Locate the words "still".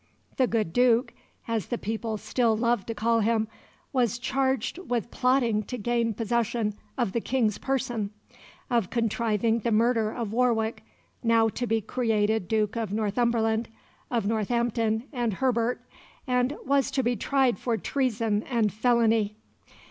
2.17-2.57